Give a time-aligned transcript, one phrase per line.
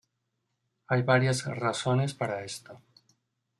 [0.87, 2.81] Hay varias razones para esto.